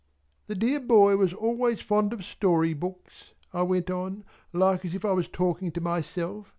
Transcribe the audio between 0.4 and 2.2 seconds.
"The dear boy was always fond